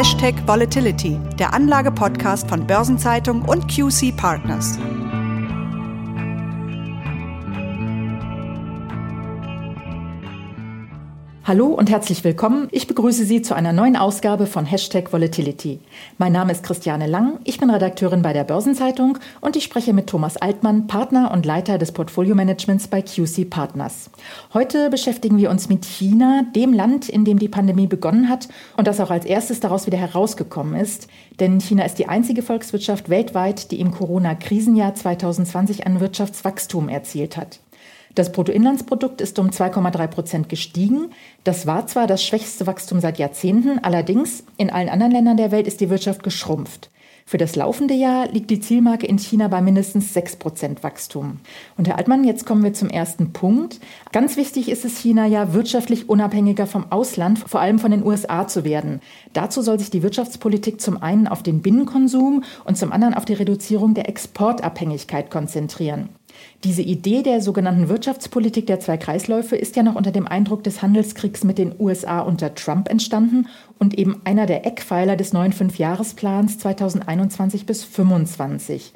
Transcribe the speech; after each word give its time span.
Hashtag 0.00 0.34
Volatility, 0.48 1.20
der 1.38 1.52
Anlage-Podcast 1.52 2.48
von 2.48 2.66
Börsenzeitung 2.66 3.42
und 3.42 3.68
QC 3.68 4.12
Partners. 4.16 4.78
Hallo 11.50 11.66
und 11.66 11.90
herzlich 11.90 12.22
willkommen. 12.22 12.68
Ich 12.70 12.86
begrüße 12.86 13.24
Sie 13.24 13.42
zu 13.42 13.56
einer 13.56 13.72
neuen 13.72 13.96
Ausgabe 13.96 14.46
von 14.46 14.66
Hashtag 14.66 15.12
Volatility. 15.12 15.80
Mein 16.16 16.30
Name 16.30 16.52
ist 16.52 16.62
Christiane 16.62 17.08
Lang, 17.08 17.40
ich 17.42 17.58
bin 17.58 17.70
Redakteurin 17.70 18.22
bei 18.22 18.32
der 18.32 18.44
Börsenzeitung 18.44 19.18
und 19.40 19.56
ich 19.56 19.64
spreche 19.64 19.92
mit 19.92 20.06
Thomas 20.06 20.36
Altmann, 20.36 20.86
Partner 20.86 21.32
und 21.32 21.44
Leiter 21.44 21.76
des 21.76 21.90
Portfolio-Managements 21.90 22.86
bei 22.86 23.02
QC 23.02 23.50
Partners. 23.50 24.10
Heute 24.54 24.90
beschäftigen 24.90 25.38
wir 25.38 25.50
uns 25.50 25.68
mit 25.68 25.84
China, 25.84 26.44
dem 26.54 26.72
Land, 26.72 27.08
in 27.08 27.24
dem 27.24 27.40
die 27.40 27.48
Pandemie 27.48 27.88
begonnen 27.88 28.28
hat 28.28 28.46
und 28.76 28.86
das 28.86 29.00
auch 29.00 29.10
als 29.10 29.24
erstes 29.24 29.58
daraus 29.58 29.86
wieder 29.86 29.98
herausgekommen 29.98 30.80
ist. 30.80 31.08
Denn 31.40 31.60
China 31.60 31.84
ist 31.84 31.98
die 31.98 32.06
einzige 32.06 32.42
Volkswirtschaft 32.42 33.08
weltweit, 33.08 33.72
die 33.72 33.80
im 33.80 33.90
Corona-Krisenjahr 33.90 34.94
2020 34.94 35.84
ein 35.84 35.98
Wirtschaftswachstum 35.98 36.88
erzielt 36.88 37.36
hat. 37.36 37.58
Das 38.20 38.32
Bruttoinlandsprodukt 38.32 39.22
ist 39.22 39.38
um 39.38 39.48
2,3 39.48 40.06
Prozent 40.08 40.48
gestiegen. 40.50 41.08
Das 41.42 41.66
war 41.66 41.86
zwar 41.86 42.06
das 42.06 42.22
schwächste 42.22 42.66
Wachstum 42.66 43.00
seit 43.00 43.18
Jahrzehnten, 43.18 43.78
allerdings 43.78 44.44
in 44.58 44.68
allen 44.68 44.90
anderen 44.90 45.12
Ländern 45.12 45.38
der 45.38 45.52
Welt 45.52 45.66
ist 45.66 45.80
die 45.80 45.88
Wirtschaft 45.88 46.22
geschrumpft. 46.22 46.90
Für 47.24 47.38
das 47.38 47.56
laufende 47.56 47.94
Jahr 47.94 48.28
liegt 48.28 48.50
die 48.50 48.60
Zielmarke 48.60 49.06
in 49.06 49.16
China 49.16 49.48
bei 49.48 49.62
mindestens 49.62 50.12
6 50.12 50.36
Prozent 50.36 50.82
Wachstum. 50.82 51.40
Und 51.78 51.88
Herr 51.88 51.96
Altmann, 51.96 52.24
jetzt 52.24 52.44
kommen 52.44 52.62
wir 52.62 52.74
zum 52.74 52.90
ersten 52.90 53.32
Punkt. 53.32 53.80
Ganz 54.12 54.36
wichtig 54.36 54.68
ist 54.68 54.84
es 54.84 54.98
China 54.98 55.24
ja, 55.24 55.54
wirtschaftlich 55.54 56.10
unabhängiger 56.10 56.66
vom 56.66 56.92
Ausland, 56.92 57.38
vor 57.38 57.62
allem 57.62 57.78
von 57.78 57.90
den 57.90 58.04
USA 58.04 58.46
zu 58.46 58.64
werden. 58.64 59.00
Dazu 59.32 59.62
soll 59.62 59.78
sich 59.78 59.88
die 59.88 60.02
Wirtschaftspolitik 60.02 60.78
zum 60.82 61.02
einen 61.02 61.26
auf 61.26 61.42
den 61.42 61.62
Binnenkonsum 61.62 62.44
und 62.66 62.76
zum 62.76 62.92
anderen 62.92 63.14
auf 63.14 63.24
die 63.24 63.32
Reduzierung 63.32 63.94
der 63.94 64.10
Exportabhängigkeit 64.10 65.30
konzentrieren. 65.30 66.10
Diese 66.64 66.82
Idee 66.82 67.22
der 67.22 67.40
sogenannten 67.40 67.88
Wirtschaftspolitik 67.88 68.66
der 68.66 68.80
zwei 68.80 68.96
Kreisläufe 68.96 69.56
ist 69.56 69.76
ja 69.76 69.82
noch 69.82 69.94
unter 69.94 70.12
dem 70.12 70.26
Eindruck 70.26 70.64
des 70.64 70.82
Handelskriegs 70.82 71.44
mit 71.44 71.58
den 71.58 71.74
USA 71.78 72.20
unter 72.20 72.54
Trump 72.54 72.88
entstanden 72.88 73.46
und 73.78 73.98
eben 73.98 74.20
einer 74.24 74.46
der 74.46 74.66
Eckpfeiler 74.66 75.16
des 75.16 75.32
neuen 75.32 75.52
Fünfjahresplans 75.52 76.58
2021 76.58 77.66
bis 77.66 77.80
2025. 77.80 78.92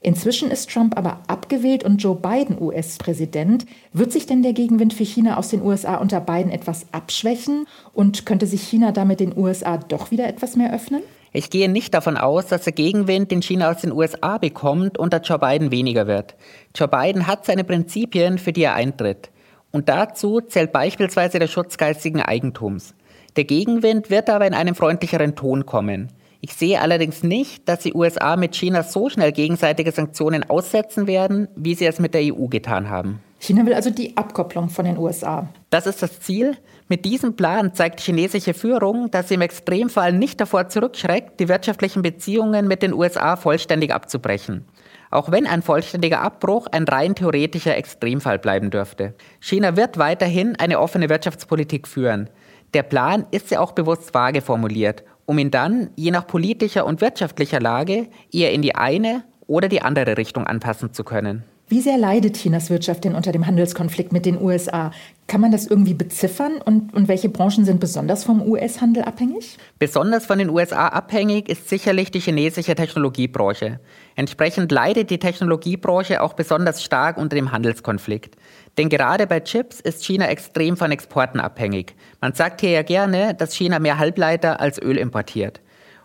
Inzwischen 0.00 0.50
ist 0.50 0.70
Trump 0.70 0.96
aber 0.96 1.22
abgewählt 1.26 1.82
und 1.82 2.02
Joe 2.02 2.14
Biden 2.14 2.60
US-Präsident. 2.60 3.66
Wird 3.92 4.12
sich 4.12 4.26
denn 4.26 4.42
der 4.42 4.52
Gegenwind 4.52 4.94
für 4.94 5.04
China 5.04 5.36
aus 5.36 5.48
den 5.48 5.62
USA 5.62 5.96
unter 5.96 6.20
Biden 6.20 6.52
etwas 6.52 6.86
abschwächen 6.92 7.66
und 7.92 8.24
könnte 8.24 8.46
sich 8.46 8.62
China 8.62 8.92
damit 8.92 9.20
den 9.20 9.36
USA 9.36 9.76
doch 9.76 10.10
wieder 10.10 10.28
etwas 10.28 10.56
mehr 10.56 10.72
öffnen? 10.72 11.02
Ich 11.32 11.50
gehe 11.50 11.68
nicht 11.68 11.92
davon 11.92 12.16
aus, 12.16 12.46
dass 12.46 12.64
der 12.64 12.72
Gegenwind, 12.72 13.30
den 13.30 13.42
China 13.42 13.70
aus 13.70 13.82
den 13.82 13.92
USA 13.92 14.38
bekommt, 14.38 14.98
unter 14.98 15.20
Joe 15.20 15.38
Biden 15.38 15.70
weniger 15.70 16.06
wird. 16.06 16.36
Joe 16.74 16.88
Biden 16.88 17.26
hat 17.26 17.44
seine 17.44 17.64
Prinzipien, 17.64 18.38
für 18.38 18.52
die 18.52 18.62
er 18.62 18.74
eintritt. 18.74 19.30
Und 19.70 19.88
dazu 19.88 20.40
zählt 20.40 20.72
beispielsweise 20.72 21.38
der 21.38 21.46
Schutz 21.46 21.76
geistigen 21.76 22.22
Eigentums. 22.22 22.94
Der 23.36 23.44
Gegenwind 23.44 24.10
wird 24.10 24.30
aber 24.30 24.46
in 24.46 24.54
einem 24.54 24.74
freundlicheren 24.74 25.36
Ton 25.36 25.66
kommen. 25.66 26.08
Ich 26.40 26.54
sehe 26.54 26.80
allerdings 26.80 27.22
nicht, 27.22 27.68
dass 27.68 27.80
die 27.80 27.94
USA 27.94 28.36
mit 28.36 28.54
China 28.54 28.82
so 28.82 29.08
schnell 29.10 29.32
gegenseitige 29.32 29.92
Sanktionen 29.92 30.48
aussetzen 30.48 31.06
werden, 31.06 31.48
wie 31.56 31.74
sie 31.74 31.86
es 31.86 31.98
mit 31.98 32.14
der 32.14 32.22
EU 32.22 32.46
getan 32.46 32.88
haben. 32.88 33.20
China 33.40 33.64
will 33.64 33.74
also 33.74 33.90
die 33.90 34.16
Abkopplung 34.16 34.68
von 34.68 34.84
den 34.84 34.98
USA. 34.98 35.48
Das 35.70 35.86
ist 35.86 36.02
das 36.02 36.20
Ziel. 36.20 36.56
Mit 36.88 37.04
diesem 37.04 37.36
Plan 37.36 37.72
zeigt 37.72 38.00
die 38.00 38.04
chinesische 38.04 38.54
Führung, 38.54 39.10
dass 39.10 39.28
sie 39.28 39.34
im 39.34 39.42
Extremfall 39.42 40.12
nicht 40.12 40.40
davor 40.40 40.68
zurückschreckt, 40.68 41.38
die 41.38 41.48
wirtschaftlichen 41.48 42.02
Beziehungen 42.02 42.66
mit 42.66 42.82
den 42.82 42.92
USA 42.92 43.36
vollständig 43.36 43.94
abzubrechen. 43.94 44.64
Auch 45.10 45.30
wenn 45.30 45.46
ein 45.46 45.62
vollständiger 45.62 46.20
Abbruch 46.20 46.66
ein 46.72 46.84
rein 46.84 47.14
theoretischer 47.14 47.76
Extremfall 47.76 48.38
bleiben 48.38 48.70
dürfte. 48.70 49.14
China 49.40 49.76
wird 49.76 49.98
weiterhin 49.98 50.56
eine 50.56 50.80
offene 50.80 51.08
Wirtschaftspolitik 51.08 51.86
führen. 51.86 52.28
Der 52.74 52.82
Plan 52.82 53.26
ist 53.30 53.50
ja 53.50 53.60
auch 53.60 53.72
bewusst 53.72 54.12
vage 54.12 54.42
formuliert, 54.42 55.04
um 55.26 55.38
ihn 55.38 55.50
dann, 55.50 55.90
je 55.94 56.10
nach 56.10 56.26
politischer 56.26 56.84
und 56.84 57.00
wirtschaftlicher 57.00 57.60
Lage, 57.60 58.08
eher 58.32 58.52
in 58.52 58.62
die 58.62 58.74
eine 58.74 59.24
oder 59.46 59.68
die 59.68 59.80
andere 59.80 60.18
Richtung 60.18 60.46
anpassen 60.46 60.92
zu 60.92 61.04
können. 61.04 61.44
Wie 61.70 61.82
sehr 61.82 61.98
leidet 61.98 62.38
Chinas 62.38 62.70
Wirtschaft 62.70 63.04
denn 63.04 63.14
unter 63.14 63.30
dem 63.30 63.46
Handelskonflikt 63.46 64.10
mit 64.10 64.24
den 64.24 64.40
USA? 64.40 64.90
Kann 65.26 65.42
man 65.42 65.52
das 65.52 65.66
irgendwie 65.66 65.92
beziffern? 65.92 66.62
Und, 66.64 66.94
und 66.94 67.08
welche 67.08 67.28
Branchen 67.28 67.66
sind 67.66 67.78
besonders 67.78 68.24
vom 68.24 68.40
US-Handel 68.40 69.02
abhängig? 69.02 69.58
Besonders 69.78 70.24
von 70.24 70.38
den 70.38 70.48
USA 70.48 70.88
abhängig 70.88 71.50
ist 71.50 71.68
sicherlich 71.68 72.10
die 72.10 72.20
chinesische 72.20 72.74
Technologiebranche. 72.74 73.80
Entsprechend 74.16 74.72
leidet 74.72 75.10
die 75.10 75.18
Technologiebranche 75.18 76.22
auch 76.22 76.32
besonders 76.32 76.82
stark 76.82 77.18
unter 77.18 77.36
dem 77.36 77.52
Handelskonflikt. 77.52 78.36
Denn 78.78 78.88
gerade 78.88 79.26
bei 79.26 79.40
Chips 79.40 79.78
ist 79.78 80.06
China 80.06 80.26
extrem 80.28 80.78
von 80.78 80.90
Exporten 80.90 81.38
abhängig. 81.38 81.94
Man 82.22 82.32
sagt 82.32 82.62
hier 82.62 82.70
ja 82.70 82.82
gerne, 82.82 83.34
dass 83.34 83.52
China 83.52 83.78
mehr 83.78 83.98
Halbleiter 83.98 84.58
als 84.60 84.80
Öl 84.80 84.96
importiert. 84.96 85.60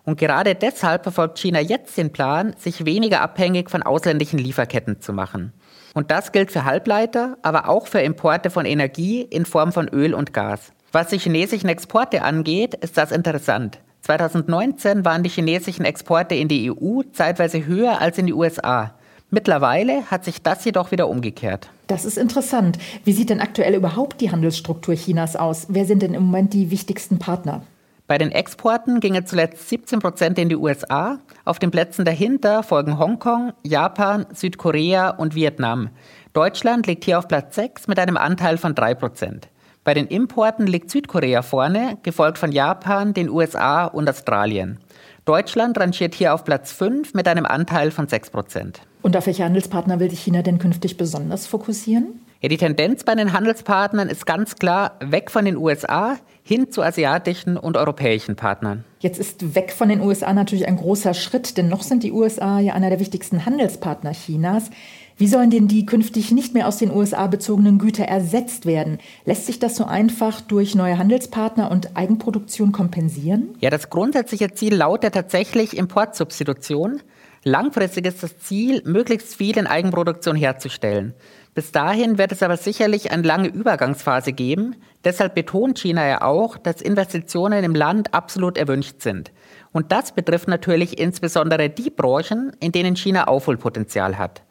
Und 0.06 0.20
gerade 0.20 0.56
deshalb 0.56 1.04
verfolgt 1.04 1.40
China 1.40 1.60
jetzt 1.60 1.98
den 1.98 2.12
Plan, 2.12 2.56
sich 2.58 2.86
weniger 2.86 3.22
abhängig 3.22 3.70
von 3.70 3.84
ausländischen 3.84 4.38
Lieferketten 4.38 5.00
zu 5.00 5.14
machen. 5.14 5.54
Und 5.94 6.12
das 6.12 6.32
gilt 6.32 6.52
für 6.52 6.66
Halbleiter, 6.66 7.38
aber 7.42 7.70
auch 7.70 7.88
für 7.88 8.00
Importe 8.00 8.50
von 8.50 8.66
Energie 8.66 9.22
in 9.22 9.46
Form 9.46 9.72
von 9.72 9.88
Öl 9.88 10.14
und 10.14 10.34
Gas. 10.34 10.74
Was 10.92 11.08
die 11.08 11.20
chinesischen 11.20 11.70
Exporte 11.70 12.24
angeht, 12.24 12.76
ist 12.76 12.98
das 12.98 13.12
interessant. 13.12 13.80
2019 14.02 15.06
waren 15.06 15.24
die 15.24 15.30
chinesischen 15.30 15.86
Exporte 15.86 16.36
in 16.36 16.50
die 16.50 16.70
EU 16.70 17.04
zeitweise 17.14 17.66
höher 17.66 18.02
als 18.02 18.18
in 18.18 18.26
die 18.26 18.34
USA. 18.34 18.96
Mittlerweile 19.30 20.12
hat 20.12 20.26
sich 20.26 20.44
das 20.44 20.64
jedoch 20.66 20.92
wieder 20.92 21.08
umgekehrt. 21.08 21.70
Das 21.88 22.06
ist 22.06 22.18
interessant. 22.18 22.78
Wie 23.06 23.14
sieht 23.14 23.30
denn 23.30 23.42
aktuell 23.42 23.74
überhaupt 23.74 24.22
die 24.22 24.30
Handelsstruktur 24.30 24.94
Chinas 24.96 25.36
aus? 25.36 25.68
Wer 25.70 25.86
sind 25.86 26.02
denn 26.02 26.14
im 26.14 26.24
Moment 26.26 26.54
die 26.54 26.70
wichtigsten 26.70 27.18
Partner? 27.18 27.64
Bei 28.06 28.18
den 28.18 28.32
Exporten 28.32 29.00
gingen 29.00 29.26
zuletzt 29.26 29.70
17 29.70 30.00
Prozent 30.00 30.38
in 30.38 30.50
die 30.50 30.58
USA. 30.58 31.20
Auf 31.46 31.60
den 31.60 31.72
Plätzen 31.72 32.04
dahinter 32.04 32.62
folgen 32.62 33.00
Hongkong, 33.00 33.54
Japan, 33.64 34.26
Südkorea 34.34 35.12
und 35.12 35.36
Vietnam. 35.36 35.90
Deutschland 36.34 36.86
liegt 36.86 37.06
hier 37.06 37.18
auf 37.18 37.30
Platz 37.30 37.56
6 37.56 37.88
mit 37.88 38.00
einem 38.00 38.18
Anteil 38.18 38.58
von 38.58 38.76
3 38.76 38.96
Prozent. 38.96 39.48
Bei 39.86 39.94
den 39.94 40.08
Importen 40.08 40.68
liegt 40.68 40.92
Südkorea 40.92 41.42
vorne, 41.42 41.98
gefolgt 42.04 42.38
von 42.38 42.52
Japan, 42.52 43.14
den 43.14 43.30
USA 43.30 43.86
und 43.86 44.10
Australien. 44.10 44.80
Deutschland 45.24 45.80
rangiert 45.80 46.14
hier 46.14 46.34
auf 46.34 46.44
Platz 46.44 46.74
5 46.74 47.14
mit 47.14 47.30
einem 47.30 47.46
Anteil 47.46 47.92
von 47.92 48.10
6 48.10 48.32
Prozent. 48.32 48.82
Und 49.02 49.16
auf 49.16 49.28
welche 49.28 49.46
Handelspartner 49.46 50.02
will 50.02 50.10
sich 50.10 50.20
China 50.20 50.42
denn 50.42 50.60
künftig 50.60 50.98
besonders 50.98 51.48
fokussieren? 51.48 52.20
Ja, 52.44 52.50
die 52.50 52.58
Tendenz 52.58 53.06
bei 53.06 53.16
den 53.16 53.32
Handelspartnern 53.32 54.10
ist 54.10 54.26
ganz 54.26 54.58
klar 54.58 54.98
weg 55.00 55.32
von 55.32 55.46
den 55.46 55.56
USA 55.56 56.18
hin 56.44 56.70
zu 56.70 56.82
asiatischen 56.84 57.56
und 57.56 57.78
europäischen 57.78 58.36
Partnern. 58.36 58.84
Jetzt 59.00 59.18
ist 59.18 59.56
weg 59.56 59.72
von 59.72 59.88
den 59.88 60.02
USA 60.02 60.34
natürlich 60.34 60.68
ein 60.68 60.76
großer 60.76 61.14
Schritt, 61.14 61.56
denn 61.56 61.70
noch 61.70 61.84
sind 61.84 62.04
die 62.04 62.12
USA 62.12 62.60
ja 62.60 62.74
einer 62.74 62.90
der 62.90 63.00
wichtigsten 63.00 63.46
Handelspartner 63.46 64.12
Chinas. 64.12 64.72
Wie 65.16 65.28
sollen 65.28 65.52
denn 65.52 65.70
die 65.70 65.86
künftig 65.86 66.32
nicht 66.32 66.54
mehr 66.54 66.68
aus 66.68 66.80
den 66.80 66.92
USA 66.92 67.28
bezogenen 67.28 67.78
Güter 67.78 68.04
ersetzt 68.04 68.66
werden? 68.66 68.98
Lässt 69.24 69.46
sich 69.46 69.60
das 69.60 69.78
so 69.78 69.86
einfach 69.86 70.42
durch 70.42 70.76
neue 70.76 70.98
Handelspartner 70.98 71.72
und 71.72 71.96
Eigenproduktion 71.96 72.74
kompensieren? 72.74 73.56
Ja, 73.62 73.70
das 73.70 73.90
grundsätzliche 73.90 74.52
Ziel 74.52 74.76
lautet 74.76 75.14
tatsächlich 75.14 75.78
Importsubstitution. 75.78 77.00
Langfristig 77.46 78.06
ist 78.06 78.24
das 78.24 78.40
Ziel, 78.40 78.82
möglichst 78.86 79.36
viel 79.36 79.58
in 79.58 79.68
Eigenproduktion 79.68 80.38
herzustellen. 80.38 81.14
Bis 81.54 81.74
dahin 81.74 82.18
wird 82.18 82.32
es 82.32 82.42
aber 82.42 82.56
sicherlich 82.56 83.12
eine 83.12 83.24
lange 83.24 83.50
Übergangsphase 83.50 84.32
geben. 84.32 84.78
Deshalb 85.04 85.36
betont 85.36 85.78
China 85.78 86.08
ja 86.08 86.22
auch, 86.22 86.58
dass 86.58 86.82
Investitionen 86.82 87.66
im 87.66 87.76
Land 87.76 88.14
absolut 88.14 88.58
erwünscht 88.58 89.02
sind. 89.02 89.32
Und 89.74 89.92
das 89.92 90.14
betrifft 90.14 90.48
natürlich 90.48 90.98
insbesondere 90.98 91.70
die 91.70 91.90
Branchen, 91.90 92.54
in 92.62 92.72
denen 92.72 92.96
China 92.96 93.26
Aufholpotenzial 93.26 94.18
hat. 94.18 94.44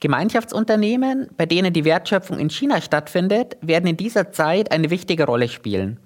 Gemeinschaftsunternehmen, 0.00 1.28
bei 1.36 1.44
denen 1.44 1.72
die 1.72 1.84
Wertschöpfung 1.84 2.38
in 2.38 2.50
China 2.50 2.80
stattfindet, 2.80 3.58
werden 3.60 3.86
in 3.86 3.96
dieser 3.98 4.32
Zeit 4.32 4.72
eine 4.72 4.90
wichtige 4.90 5.26
Rolle 5.26 5.48
spielen. 5.48 6.00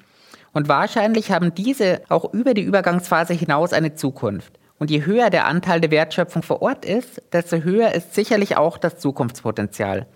Und 0.53 0.69
wahrscheinlich 0.69 1.31
haben 1.31 1.55
diese 1.55 2.03
auch 2.09 2.33
über 2.35 2.53
die 2.53 2.63
Übergangsphase 2.63 3.33
hinaus 3.33 3.73
eine 3.73 3.95
Zukunft. 3.95 4.59
Und 4.83 4.91
je 4.91 5.07
höher 5.07 5.31
der 5.31 5.47
Anteil 5.47 5.81
der 5.81 5.93
Wertschöpfung 5.93 6.43
vor 6.43 6.61
Ort 6.61 6.85
ist, 6.85 7.23
desto 7.33 7.59
höher 7.59 7.93
ist 7.95 8.17
sicherlich 8.17 8.57
auch 8.57 8.79
das 8.79 8.99
Zukunftspotenzial. 8.99 10.07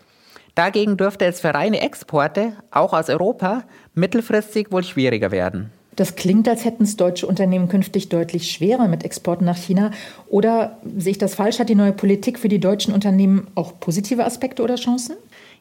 Dagegen 0.57 0.97
dürfte 0.97 1.25
es 1.25 1.41
für 1.41 1.55
reine 1.55 1.83
Exporte, 1.83 2.53
auch 2.73 2.93
aus 2.93 3.09
Europa, 3.09 3.63
mittelfristig 3.95 4.73
wohl 4.73 4.83
schwieriger 4.83 5.31
werden. 5.31 5.71
Das 5.95 6.17
klingt, 6.17 6.49
als 6.49 6.65
hätten 6.65 6.83
es 6.83 6.97
deutsche 6.97 7.29
Unternehmen 7.29 7.69
künftig 7.69 8.09
deutlich 8.09 8.51
schwerer 8.51 8.89
mit 8.89 9.05
Exporten 9.05 9.45
nach 9.45 9.57
China. 9.57 9.93
Oder 10.27 10.79
sehe 10.97 11.13
ich 11.13 11.19
das 11.19 11.37
falsch? 11.37 11.61
Hat 11.61 11.69
die 11.69 11.77
neue 11.77 11.93
Politik 11.93 12.37
für 12.37 12.49
die 12.49 12.59
deutschen 12.59 12.93
Unternehmen 12.93 13.47
auch 13.55 13.79
positive 13.79 14.25
Aspekte 14.25 14.65
oder 14.65 14.75
Chancen? 14.75 15.15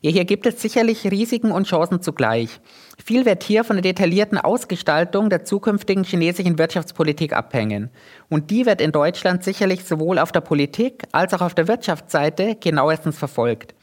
Ja, 0.05 0.11
hier 0.11 0.25
gibt 0.25 0.45
es 0.45 0.61
sicherlich 0.61 1.09
Risiken 1.09 1.49
und 1.49 1.65
Chancen 1.65 1.99
zugleich. 1.99 2.59
Viel 3.03 3.25
wird 3.25 3.41
hier 3.41 3.63
von 3.63 3.77
der 3.77 3.81
detaillierten 3.81 4.37
Ausgestaltung 4.37 5.31
der 5.31 5.45
zukünftigen 5.45 6.03
chinesischen 6.03 6.59
Wirtschaftspolitik 6.59 7.33
abhängen. 7.33 7.89
Und 8.29 8.51
die 8.51 8.67
wird 8.67 8.81
in 8.81 8.91
Deutschland 8.91 9.43
sicherlich 9.43 9.83
sowohl 9.83 10.19
auf 10.19 10.31
der 10.31 10.41
Politik 10.41 11.05
als 11.11 11.33
auch 11.33 11.41
auf 11.41 11.55
der 11.55 11.67
Wirtschaftsseite 11.67 12.55
genauestens 12.59 13.17
verfolgt. 13.17 13.73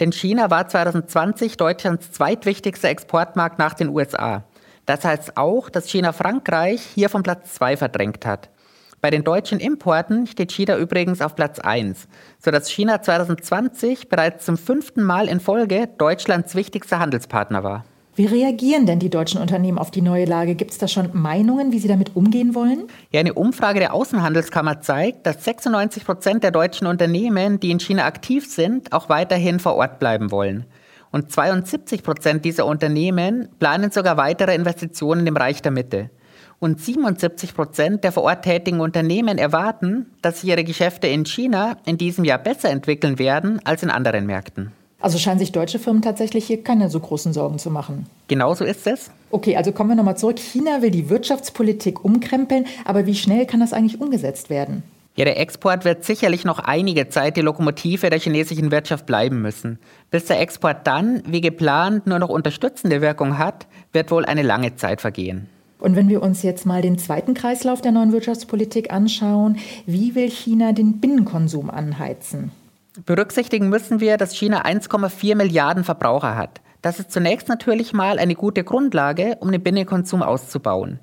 Denn 0.00 0.10
China 0.10 0.50
war 0.50 0.66
2020 0.66 1.58
Deutschlands 1.58 2.10
zweitwichtigster 2.10 2.88
Exportmarkt 2.88 3.60
nach 3.60 3.74
den 3.74 3.90
USA. 3.90 4.42
Das 4.84 5.04
heißt 5.04 5.36
auch, 5.36 5.70
dass 5.70 5.88
China 5.88 6.12
Frankreich 6.12 6.82
hier 6.82 7.08
von 7.08 7.22
Platz 7.22 7.54
zwei 7.54 7.76
verdrängt 7.76 8.26
hat. 8.26 8.50
Bei 9.02 9.10
den 9.10 9.24
deutschen 9.24 9.58
Importen 9.58 10.28
steht 10.28 10.52
China 10.52 10.78
übrigens 10.78 11.20
auf 11.20 11.34
Platz 11.34 11.58
1, 11.58 12.06
sodass 12.38 12.70
China 12.70 13.02
2020 13.02 14.08
bereits 14.08 14.44
zum 14.44 14.56
fünften 14.56 15.02
Mal 15.02 15.26
in 15.26 15.40
Folge 15.40 15.88
Deutschlands 15.98 16.54
wichtigster 16.54 17.00
Handelspartner 17.00 17.64
war. 17.64 17.84
Wie 18.14 18.26
reagieren 18.26 18.86
denn 18.86 19.00
die 19.00 19.10
deutschen 19.10 19.40
Unternehmen 19.40 19.78
auf 19.78 19.90
die 19.90 20.02
neue 20.02 20.24
Lage? 20.24 20.54
Gibt 20.54 20.70
es 20.70 20.78
da 20.78 20.86
schon 20.86 21.08
Meinungen, 21.14 21.72
wie 21.72 21.80
sie 21.80 21.88
damit 21.88 22.14
umgehen 22.14 22.54
wollen? 22.54 22.84
Ja, 23.10 23.18
eine 23.18 23.34
Umfrage 23.34 23.80
der 23.80 23.92
Außenhandelskammer 23.92 24.82
zeigt, 24.82 25.26
dass 25.26 25.42
96 25.42 26.04
Prozent 26.04 26.44
der 26.44 26.52
deutschen 26.52 26.86
Unternehmen, 26.86 27.58
die 27.58 27.72
in 27.72 27.80
China 27.80 28.04
aktiv 28.04 28.48
sind, 28.48 28.92
auch 28.92 29.08
weiterhin 29.08 29.58
vor 29.58 29.74
Ort 29.74 29.98
bleiben 29.98 30.30
wollen. 30.30 30.64
Und 31.10 31.32
72 31.32 32.04
Prozent 32.04 32.44
dieser 32.44 32.66
Unternehmen 32.66 33.48
planen 33.58 33.90
sogar 33.90 34.16
weitere 34.16 34.54
Investitionen 34.54 35.26
im 35.26 35.34
Bereich 35.34 35.60
der 35.60 35.72
Mitte. 35.72 36.10
Und 36.62 36.80
77 36.80 37.56
Prozent 37.56 38.04
der 38.04 38.12
vor 38.12 38.22
Ort 38.22 38.44
tätigen 38.44 38.78
Unternehmen 38.78 39.36
erwarten, 39.36 40.06
dass 40.22 40.40
sich 40.40 40.50
ihre 40.50 40.62
Geschäfte 40.62 41.08
in 41.08 41.26
China 41.26 41.76
in 41.86 41.98
diesem 41.98 42.24
Jahr 42.24 42.38
besser 42.38 42.70
entwickeln 42.70 43.18
werden 43.18 43.58
als 43.64 43.82
in 43.82 43.90
anderen 43.90 44.26
Märkten. 44.26 44.70
Also 45.00 45.18
scheinen 45.18 45.40
sich 45.40 45.50
deutsche 45.50 45.80
Firmen 45.80 46.02
tatsächlich 46.02 46.46
hier 46.46 46.62
keine 46.62 46.88
so 46.88 47.00
großen 47.00 47.32
Sorgen 47.32 47.58
zu 47.58 47.68
machen. 47.68 48.06
Genauso 48.28 48.64
ist 48.64 48.86
es. 48.86 49.10
Okay, 49.32 49.56
also 49.56 49.72
kommen 49.72 49.90
wir 49.90 49.96
nochmal 49.96 50.16
zurück. 50.16 50.38
China 50.38 50.82
will 50.82 50.92
die 50.92 51.10
Wirtschaftspolitik 51.10 52.04
umkrempeln, 52.04 52.66
aber 52.84 53.06
wie 53.06 53.16
schnell 53.16 53.44
kann 53.46 53.58
das 53.58 53.72
eigentlich 53.72 54.00
umgesetzt 54.00 54.48
werden? 54.48 54.84
Ja, 55.16 55.24
der 55.24 55.40
Export 55.40 55.84
wird 55.84 56.04
sicherlich 56.04 56.44
noch 56.44 56.60
einige 56.60 57.08
Zeit 57.08 57.36
die 57.36 57.40
Lokomotive 57.40 58.08
der 58.08 58.20
chinesischen 58.20 58.70
Wirtschaft 58.70 59.06
bleiben 59.06 59.42
müssen. 59.42 59.80
Bis 60.12 60.26
der 60.26 60.38
Export 60.38 60.86
dann, 60.86 61.24
wie 61.26 61.40
geplant, 61.40 62.06
nur 62.06 62.20
noch 62.20 62.28
unterstützende 62.28 63.00
Wirkung 63.00 63.36
hat, 63.36 63.66
wird 63.92 64.12
wohl 64.12 64.24
eine 64.24 64.42
lange 64.42 64.76
Zeit 64.76 65.00
vergehen. 65.00 65.48
Und 65.82 65.96
wenn 65.96 66.08
wir 66.08 66.22
uns 66.22 66.44
jetzt 66.44 66.64
mal 66.64 66.80
den 66.80 66.96
zweiten 66.96 67.34
Kreislauf 67.34 67.80
der 67.80 67.90
neuen 67.90 68.12
Wirtschaftspolitik 68.12 68.92
anschauen, 68.92 69.58
wie 69.84 70.14
will 70.14 70.30
China 70.30 70.70
den 70.70 71.00
Binnenkonsum 71.00 71.70
anheizen? 71.70 72.52
Berücksichtigen 73.04 73.68
müssen 73.68 73.98
wir, 73.98 74.16
dass 74.16 74.36
China 74.36 74.64
1,4 74.64 75.34
Milliarden 75.34 75.82
Verbraucher 75.82 76.36
hat. 76.36 76.60
Das 76.82 77.00
ist 77.00 77.10
zunächst 77.10 77.48
natürlich 77.48 77.92
mal 77.92 78.20
eine 78.20 78.36
gute 78.36 78.62
Grundlage, 78.62 79.38
um 79.40 79.50
den 79.50 79.60
Binnenkonsum 79.60 80.22
auszubauen. 80.22 81.00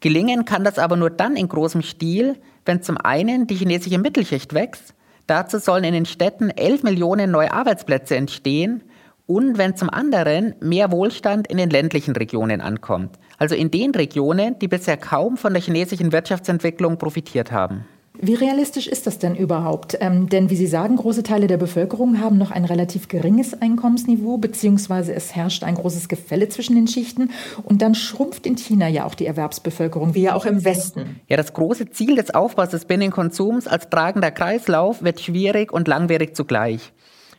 Gelingen 0.00 0.46
kann 0.46 0.64
das 0.64 0.78
aber 0.78 0.96
nur 0.96 1.10
dann 1.10 1.36
in 1.36 1.48
großem 1.48 1.82
Stil, 1.82 2.36
wenn 2.64 2.80
zum 2.80 2.96
einen 2.96 3.46
die 3.46 3.56
chinesische 3.56 3.98
Mittelschicht 3.98 4.54
wächst, 4.54 4.94
dazu 5.26 5.58
sollen 5.58 5.84
in 5.84 5.92
den 5.92 6.06
Städten 6.06 6.48
11 6.48 6.84
Millionen 6.84 7.30
neue 7.30 7.52
Arbeitsplätze 7.52 8.16
entstehen 8.16 8.82
und 9.26 9.58
wenn 9.58 9.76
zum 9.76 9.90
anderen 9.90 10.54
mehr 10.60 10.90
Wohlstand 10.90 11.46
in 11.46 11.56
den 11.56 11.70
ländlichen 11.70 12.14
Regionen 12.16 12.60
ankommt, 12.60 13.18
also 13.38 13.54
in 13.54 13.70
den 13.70 13.92
Regionen, 13.92 14.58
die 14.58 14.68
bisher 14.68 14.96
kaum 14.96 15.36
von 15.36 15.52
der 15.52 15.62
chinesischen 15.62 16.12
Wirtschaftsentwicklung 16.12 16.98
profitiert 16.98 17.52
haben. 17.52 17.84
Wie 18.20 18.34
realistisch 18.34 18.86
ist 18.86 19.06
das 19.06 19.18
denn 19.18 19.34
überhaupt? 19.34 19.96
Ähm, 20.00 20.28
denn 20.28 20.50
wie 20.50 20.56
Sie 20.56 20.66
sagen, 20.66 20.96
große 20.96 21.22
Teile 21.22 21.46
der 21.46 21.56
Bevölkerung 21.56 22.20
haben 22.20 22.36
noch 22.36 22.50
ein 22.50 22.66
relativ 22.66 23.08
geringes 23.08 23.60
Einkommensniveau, 23.60 24.36
beziehungsweise 24.36 25.14
es 25.14 25.34
herrscht 25.34 25.64
ein 25.64 25.74
großes 25.74 26.08
Gefälle 26.08 26.48
zwischen 26.48 26.76
den 26.76 26.86
Schichten. 26.86 27.30
Und 27.64 27.80
dann 27.80 27.94
schrumpft 27.94 28.46
in 28.46 28.56
China 28.56 28.86
ja 28.86 29.06
auch 29.06 29.14
die 29.14 29.26
Erwerbsbevölkerung, 29.26 30.14
wie 30.14 30.22
ja 30.22 30.34
auch 30.34 30.44
im 30.44 30.64
Westen. 30.64 31.20
Ja, 31.28 31.38
das 31.38 31.54
große 31.54 31.90
Ziel 31.90 32.14
des 32.14 32.34
Aufbaus 32.34 32.68
des 32.68 32.84
Binnenkonsums 32.84 33.66
als 33.66 33.88
tragender 33.88 34.30
Kreislauf 34.30 35.02
wird 35.02 35.20
schwierig 35.20 35.72
und 35.72 35.88
langwierig 35.88 36.36
zugleich. 36.36 36.92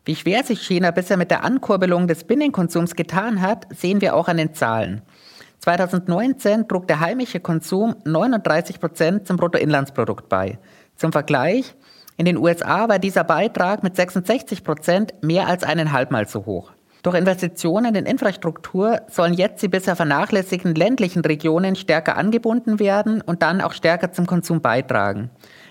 Wie 0.05 0.15
schwer 0.15 0.44
sich 0.44 0.61
China 0.61 0.91
bisher 0.91 1.15
mit 1.15 1.31
der 1.31 1.45
Ankurbelung 1.45 2.07
des 2.07 2.25
Binnenkonsums 2.25 2.95
getan 2.95 3.39
hat, 3.39 3.67
sehen 3.73 4.01
wir 4.01 4.15
auch 4.15 4.27
an 4.27 4.35
den 4.35 4.53
Zahlen. 4.53 5.01
2019 5.59 6.67
trug 6.67 6.89
der 6.89 7.00
heimische 7.00 7.39
Konsum 7.39 7.95
39 8.03 8.81
Prozent 8.81 9.25
zum 9.25 9.38
Bruttoinlandsprodukt 9.38 10.27
bei. 10.27 10.59
Zum 10.97 11.13
Vergleich, 11.13 11.73
in 12.17 12.25
den 12.25 12.38
USA 12.38 12.89
war 12.89 13.00
dieser 13.00 13.23
Beitrag 13.23 13.81
mit 13.81 13.95
66 13.95 14.65
Prozent 14.65 15.13
mehr 15.21 15.47
als 15.47 15.63
eineinhalbmal 15.63 16.27
so 16.27 16.45
hoch. 16.45 16.71
Durch 17.01 17.15
Investitionen 17.15 17.95
in 17.95 18.05
Infrastruktur 18.05 19.01
sollen 19.09 19.33
jetzt 19.33 19.63
die 19.63 19.69
bisher 19.69 19.95
vernachlässigten 19.95 20.75
ländlichen 20.75 21.23
Regionen 21.23 21.77
stärker 21.77 22.17
angebunden 22.17 22.79
werden 22.79 23.21
und 23.21 23.41
dann 23.41 23.61
auch 23.61 23.71
stärker 23.71 24.11
zum 24.11 24.25
Konsum 24.25 24.59
beitragen. 24.59 25.29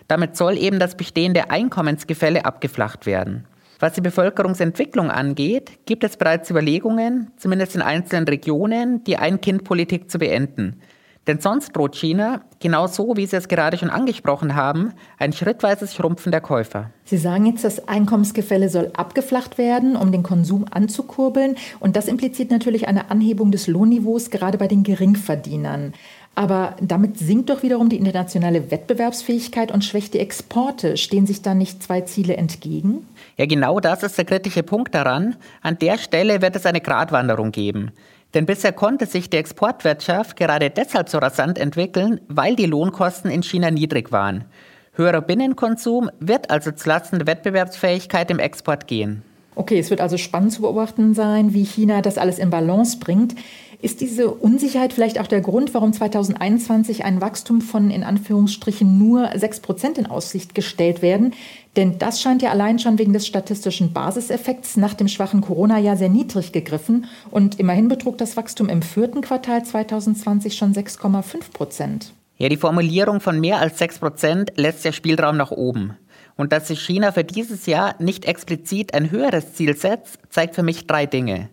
Damit 0.09 0.39
soll 0.39 0.57
eben 0.57 0.79
das 0.79 0.95
bestehende 0.95 1.51
Einkommensgefälle 1.51 2.47
abgeflacht 2.47 3.05
werden. 3.05 3.47
Was 3.83 3.95
die 3.95 4.01
Bevölkerungsentwicklung 4.01 5.11
angeht, 5.11 5.85
gibt 5.87 6.05
es 6.05 6.17
bereits 6.17 6.49
Überlegungen, 6.49 7.33
zumindest 7.37 7.75
in 7.75 7.83
einzelnen 7.83 8.29
Regionen, 8.29 9.03
die 9.03 9.17
Ein-Kind-Politik 9.17 10.09
zu 10.09 10.21
beenden. 10.21 10.81
Denn 11.27 11.41
sonst 11.41 11.77
droht 11.77 11.97
China, 11.97 12.43
genauso 12.61 13.17
wie 13.17 13.27
Sie 13.27 13.35
es 13.35 13.49
gerade 13.49 13.77
schon 13.77 13.91
angesprochen 13.91 14.55
haben, 14.55 14.93
ein 15.19 15.33
schrittweises 15.33 15.95
Schrumpfen 15.95 16.31
der 16.31 16.41
Käufer. 16.41 16.91
Sie 17.05 17.17
sagen 17.17 17.47
jetzt, 17.47 17.65
das 17.65 17.89
Einkommensgefälle 17.89 18.69
soll 18.69 18.93
abgeflacht 18.95 19.59
werden, 19.59 19.97
um 19.97 20.13
den 20.13 20.23
Konsum 20.23 20.65
anzukurbeln. 20.71 21.57
Und 21.81 21.97
das 21.97 22.07
impliziert 22.07 22.53
natürlich 22.53 22.87
eine 22.87 23.11
Anhebung 23.11 23.51
des 23.51 23.67
Lohnniveaus, 23.67 24.31
gerade 24.31 24.59
bei 24.59 24.69
den 24.69 24.85
Geringverdienern. 24.85 25.93
Aber 26.35 26.77
damit 26.81 27.19
sinkt 27.19 27.51
doch 27.51 27.63
wiederum 27.63 27.91
die 27.91 27.99
internationale 27.99 28.71
Wettbewerbsfähigkeit 28.71 29.71
und 29.71 29.85
schwächt 29.85 30.15
die 30.15 30.19
Exporte. 30.19 30.97
Stehen 30.97 31.27
sich 31.27 31.43
da 31.43 31.55
nicht 31.55 31.83
zwei 31.83 32.01
Ziele 32.03 32.37
entgegen? 32.37 33.07
Ja, 33.37 33.45
genau 33.45 33.81
das 33.81 34.03
ist 34.03 34.17
der 34.17 34.25
kritische 34.25 34.63
Punkt 34.63 34.95
daran. 34.95 35.37
An 35.61 35.79
der 35.79 35.99
Stelle 35.99 36.41
wird 36.41 36.57
es 36.57 36.65
eine 36.65 36.81
Gratwanderung 36.81 37.53
geben. 37.53 37.91
Denn 38.33 38.47
bisher 38.47 38.73
konnte 38.73 39.05
sich 39.05 39.29
die 39.29 39.37
Exportwirtschaft 39.37 40.37
gerade 40.37 40.71
deshalb 40.71 41.11
so 41.11 41.19
rasant 41.19 41.59
entwickeln, 41.59 42.21
weil 42.29 42.57
die 42.57 42.65
Lohnkosten 42.65 43.31
in 43.31 43.43
China 43.43 43.71
niedrig 43.71 44.11
waren. 44.11 44.47
Höherer 44.95 45.21
Binnenkonsum 45.21 46.11
wird 46.19 46.51
also 46.51 46.71
zulasten 46.73 47.19
der 47.19 47.27
Wettbewerbsfähigkeit 47.27 48.31
im 48.31 48.39
Export 48.39 48.87
gehen. 48.87 49.23
Okay, 49.55 49.79
es 49.79 49.91
wird 49.91 50.01
also 50.01 50.17
spannend 50.17 50.53
zu 50.53 50.63
beobachten 50.63 51.15
sein, 51.15 51.53
wie 51.53 51.65
China 51.65 52.01
das 52.01 52.19
alles 52.19 52.39
in 52.39 52.51
Balance 52.51 52.99
bringt. 52.99 53.35
Ist 53.83 54.01
diese 54.01 54.31
Unsicherheit 54.31 54.93
vielleicht 54.93 55.19
auch 55.19 55.27
der 55.27 55.41
Grund, 55.41 55.75
warum 55.75 55.93
2021 55.93 57.05
ein 57.05 57.21
Wachstum 57.21 57.61
von 57.61 57.91
in 57.91 58.05
Anführungsstrichen 58.05 58.97
nur 58.97 59.29
6 59.35 59.59
Prozent 59.59 59.99
in 59.99 60.07
Aussicht 60.07 60.55
gestellt 60.55 61.03
werden? 61.03 61.35
Denn 61.75 61.99
das 61.99 62.23
scheint 62.23 62.43
ja 62.43 62.51
allein 62.51 62.79
schon 62.79 63.01
wegen 63.01 63.13
des 63.13 63.27
statistischen 63.27 63.93
Basiseffekts 63.93 64.77
nach 64.77 64.95
dem 64.95 65.09
schwachen 65.09 65.41
Corona-Jahr 65.41 65.97
sehr 65.97 66.11
niedrig 66.11 66.53
gegriffen. 66.53 67.07
Und 67.33 67.59
immerhin 67.59 67.89
betrug 67.89 68.19
das 68.19 68.37
Wachstum 68.37 68.69
im 68.69 68.83
vierten 68.83 69.21
Quartal 69.21 69.65
2020 69.65 70.55
schon 70.55 70.73
6,5 70.73 71.51
Prozent. 71.53 72.13
Ja, 72.39 72.49
die 72.49 72.57
Formulierung 72.57 73.21
von 73.21 73.41
mehr 73.41 73.59
als 73.59 73.79
6 73.79 73.99
Prozent 73.99 74.53
lässt 74.57 74.85
ja 74.85 74.93
Spielraum 74.93 75.37
nach 75.37 75.51
oben. 75.51 75.97
Und 76.43 76.51
dass 76.51 76.67
sich 76.67 76.81
China 76.81 77.13
für 77.13 77.23
dieses 77.23 77.67
Jahr 77.67 77.95
nicht 78.01 78.25
explizit 78.25 78.95
ein 78.95 79.13
höheres 79.13 79.55
Ziel 79.55 79.77
setzt, 79.77 80.19
zeigt 80.29 80.57
für 80.57 80.65
mich 80.65 80.89
drei 80.89 81.07
Dinge. 81.07 81.51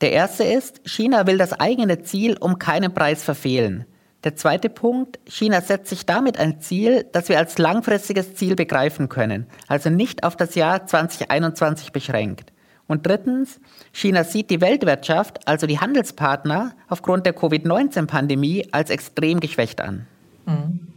Der 0.00 0.12
erste 0.12 0.42
ist, 0.42 0.80
China 0.86 1.26
will 1.26 1.36
das 1.36 1.52
eigene 1.52 2.00
Ziel 2.00 2.38
um 2.40 2.58
keinen 2.58 2.94
Preis 2.94 3.22
verfehlen. 3.22 3.84
Der 4.24 4.34
zweite 4.34 4.70
Punkt, 4.70 5.18
China 5.26 5.60
setzt 5.60 5.90
sich 5.90 6.06
damit 6.06 6.38
ein 6.38 6.62
Ziel, 6.62 7.04
das 7.12 7.28
wir 7.28 7.36
als 7.36 7.58
langfristiges 7.58 8.34
Ziel 8.34 8.56
begreifen 8.56 9.10
können, 9.10 9.48
also 9.68 9.90
nicht 9.90 10.24
auf 10.24 10.34
das 10.34 10.54
Jahr 10.54 10.86
2021 10.86 11.92
beschränkt. 11.92 12.54
Und 12.86 13.06
drittens, 13.06 13.60
China 13.92 14.24
sieht 14.24 14.48
die 14.48 14.62
Weltwirtschaft, 14.62 15.46
also 15.46 15.66
die 15.66 15.78
Handelspartner, 15.78 16.72
aufgrund 16.88 17.26
der 17.26 17.34
Covid-19-Pandemie 17.34 18.68
als 18.72 18.88
extrem 18.88 19.40
geschwächt 19.40 19.82
an. 19.82 20.06
Mhm. 20.46 20.88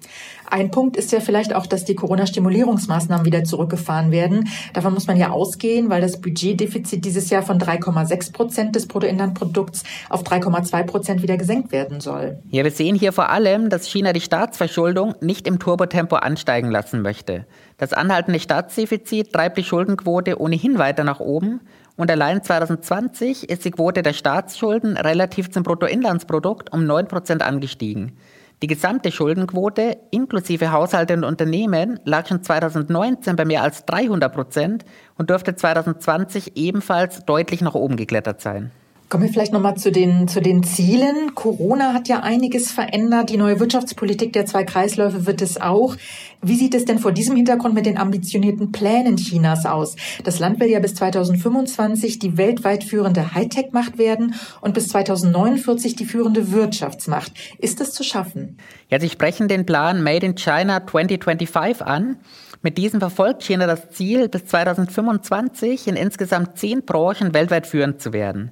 Ein 0.50 0.72
Punkt 0.72 0.98
ist 0.98 1.12
ja 1.12 1.20
vielleicht 1.20 1.56
auch, 1.56 1.66
dass 1.66 1.86
die 1.86 1.96
Corona-Stimulierungsmaßnahmen 1.96 3.26
wieder 3.26 3.44
zurückgefahren 3.44 4.12
werden. 4.12 4.48
Davon 4.74 4.94
muss 4.94 5.08
man 5.08 5.18
ja 5.18 5.30
ausgehen, 5.32 5.90
weil 5.90 6.02
das 6.02 6.22
Budgetdefizit 6.22 7.04
dieses 7.04 7.30
Jahr 7.30 7.44
von 7.44 7.60
3,6 7.60 8.32
Prozent 8.32 8.76
des 8.76 8.88
Bruttoinlandprodukts 8.88 9.84
auf 10.10 10.24
3,2 10.24 10.84
Prozent 10.84 11.22
wieder 11.22 11.38
gesenkt 11.38 11.72
werden 11.72 12.00
soll. 12.00 12.40
Ja, 12.50 12.64
wir 12.64 12.72
sehen 12.72 12.96
hier 12.96 13.12
vor 13.12 13.30
allem, 13.30 13.70
dass 13.70 13.88
China 13.88 14.14
die 14.14 14.22
Staatsverschuldung 14.22 15.16
nicht 15.22 15.48
im 15.48 15.60
Turbotempo 15.60 16.18
ansteigen 16.18 16.72
lassen 16.72 17.02
möchte. 17.02 17.46
Das 17.78 17.94
anhaltende 17.94 18.40
Staatsdefizit 18.40 19.34
treibt 19.34 19.58
die 19.58 19.64
Schuldenquote 19.64 20.40
ohnehin 20.40 20.78
weiter 20.78 21.04
nach 21.04 21.20
oben 21.20 21.62
und 21.98 22.12
allein 22.12 22.44
2020 22.44 23.50
ist 23.50 23.66
die 23.66 23.72
Quote 23.72 24.04
der 24.04 24.14
Staatsschulden 24.14 24.98
relativ 24.98 25.52
zum 25.52 25.64
Bruttoinlandsprodukt 25.64 26.74
um 26.74 26.86
9 26.86 27.08
Prozent 27.08 27.42
angestiegen. 27.42 28.18
Die 28.62 28.68
gesamte 28.68 29.12
Schuldenquote 29.12 29.98
inklusive 30.12 30.72
Haushalte 30.72 31.14
und 31.14 31.26
Unternehmen 31.26 32.00
lag 32.06 32.28
schon 32.28 32.42
2019 32.42 33.36
bei 33.36 33.44
mehr 33.44 33.64
als 33.64 33.86
300 33.86 34.34
Prozent 34.34 34.86
und 35.16 35.30
dürfte 35.30 35.56
2020 35.56 36.56
ebenfalls 36.56 37.26
deutlich 37.26 37.62
nach 37.62 37.76
oben 37.76 37.98
geklettert 37.98 38.40
sein. 38.42 38.72
Kommen 39.08 39.24
wir 39.24 39.32
vielleicht 39.32 39.54
nochmal 39.54 39.78
zu 39.78 39.92
den, 39.92 40.28
zu 40.28 40.42
den 40.42 40.64
Zielen. 40.64 41.36
Corona 41.36 41.94
hat 41.94 42.08
ja 42.08 42.22
einiges 42.22 42.72
verändert. 42.72 43.30
Die 43.30 43.38
neue 43.38 43.60
Wirtschaftspolitik 43.60 44.34
der 44.34 44.48
zwei 44.48 44.64
Kreisläufe 44.64 45.28
wird 45.28 45.44
es 45.44 45.62
auch. 45.62 45.96
Wie 46.42 46.56
sieht 46.56 46.74
es 46.74 46.86
denn 46.86 46.98
vor 46.98 47.12
diesem 47.12 47.36
Hintergrund 47.36 47.76
mit 47.76 47.86
den 47.86 48.00
ambitionierten 48.00 48.72
Plänen 48.72 49.18
Chinas 49.18 49.68
aus? 49.68 49.96
Das 50.24 50.40
Land 50.40 50.60
will 50.60 50.70
ja 50.70 50.80
bis 50.80 50.96
2025 50.96 52.18
die 52.18 52.38
weltweit 52.38 52.84
führende 52.84 53.36
Hightech-Macht 53.36 54.00
werden 54.00 54.34
und 54.62 54.74
bis 54.74 54.88
2049 54.88 55.96
die 55.96 56.06
führende 56.06 56.52
Wirtschaftsmacht. 56.52 57.32
Ist 57.60 57.82
das 57.82 57.92
zu 57.92 58.04
schaffen? 58.04 58.58
Ja, 58.90 59.00
Sie 59.00 59.10
sprechen 59.10 59.48
den 59.48 59.68
Plan 59.68 60.02
Made 60.02 60.26
in 60.26 60.36
China 60.36 60.84
2025 60.84 61.86
an. 61.86 62.18
Mit 62.64 62.80
diesem 62.80 63.00
verfolgt 63.00 63.44
China 63.44 63.68
das 63.68 63.92
Ziel, 63.92 64.30
bis 64.30 64.46
2025 64.46 65.88
in 65.88 65.96
insgesamt 65.96 66.58
zehn 66.58 66.84
Branchen 66.84 67.36
weltweit 67.36 67.68
führend 67.68 68.02
zu 68.02 68.12
werden. 68.12 68.50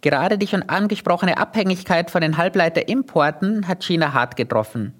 Gerade 0.00 0.38
die 0.38 0.46
schon 0.46 0.62
angesprochene 0.62 1.38
Abhängigkeit 1.38 2.10
von 2.10 2.20
den 2.20 2.36
Halbleiterimporten 2.36 3.66
hat 3.66 3.84
China 3.84 4.12
hart 4.12 4.36
getroffen. 4.36 4.94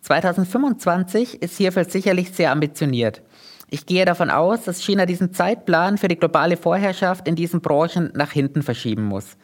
2025 0.00 1.42
ist 1.42 1.56
hierfür 1.56 1.84
sicherlich 1.84 2.32
sehr 2.32 2.52
ambitioniert. 2.52 3.22
Ich 3.70 3.84
gehe 3.84 4.06
davon 4.06 4.30
aus, 4.30 4.64
dass 4.64 4.82
China 4.82 5.04
diesen 5.04 5.34
Zeitplan 5.34 5.98
für 5.98 6.08
die 6.08 6.18
globale 6.18 6.56
Vorherrschaft 6.56 7.28
in 7.28 7.36
diesen 7.36 7.60
Branchen 7.60 8.10
nach 8.14 8.32
hinten 8.32 8.62
verschieben 8.62 9.04
muss. 9.04 9.36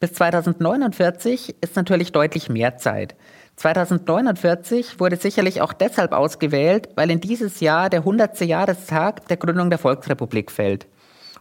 Bis 0.00 0.14
2049 0.14 1.56
ist 1.60 1.76
natürlich 1.76 2.12
deutlich 2.12 2.48
mehr 2.48 2.76
Zeit. 2.78 3.16
2049 3.56 5.00
wurde 5.00 5.16
sicherlich 5.16 5.60
auch 5.62 5.72
deshalb 5.72 6.12
ausgewählt, 6.12 6.90
weil 6.94 7.10
in 7.10 7.20
dieses 7.20 7.60
Jahr 7.60 7.88
der 7.88 8.00
100. 8.00 8.42
Jahrestag 8.42 9.26
der 9.28 9.38
Gründung 9.38 9.70
der 9.70 9.78
Volksrepublik 9.78 10.50
fällt. 10.50 10.86